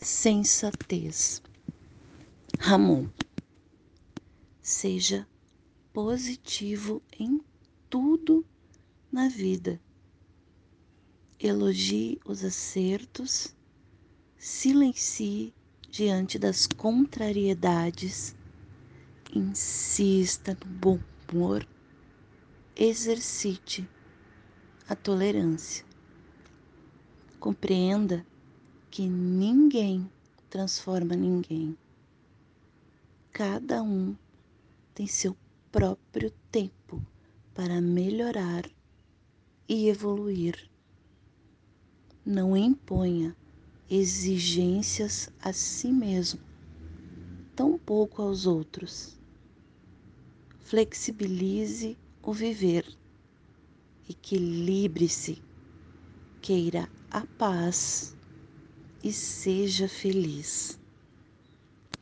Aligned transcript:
sensatez. 0.00 1.42
Ramon, 2.58 3.08
seja 4.62 5.26
positivo 5.92 7.02
em 7.18 7.40
tudo 7.90 8.44
na 9.10 9.28
vida. 9.28 9.80
Elogie 11.40 12.20
os 12.24 12.44
acertos, 12.44 13.54
silencie 14.36 15.52
diante 15.90 16.38
das 16.38 16.66
contrariedades, 16.66 18.36
insista 19.34 20.56
no 20.64 20.70
bom 20.70 21.00
humor, 21.32 21.66
exercite 22.76 23.88
a 24.88 24.94
tolerância. 24.94 25.84
Compreenda 27.38 28.26
que 28.90 29.06
ninguém 29.06 30.10
transforma 30.48 31.14
ninguém. 31.14 31.76
Cada 33.32 33.82
um 33.82 34.16
tem 34.94 35.06
seu 35.06 35.36
próprio 35.70 36.30
tempo 36.50 37.02
para 37.54 37.80
melhorar 37.80 38.68
e 39.68 39.88
evoluir. 39.88 40.68
Não 42.24 42.56
imponha 42.56 43.36
exigências 43.90 45.30
a 45.40 45.52
si 45.52 45.92
mesmo, 45.92 46.40
tampouco 47.54 48.22
aos 48.22 48.46
outros. 48.46 49.16
Flexibilize 50.60 51.96
o 52.22 52.32
viver, 52.32 52.84
equilibre-se, 54.08 55.42
queira 56.42 56.88
a 57.10 57.22
paz 57.38 58.17
e 59.02 59.12
seja 59.12 59.88
feliz. 59.88 60.78